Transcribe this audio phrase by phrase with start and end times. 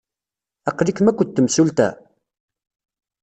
[0.69, 1.89] Aql-ikem akked temsulta?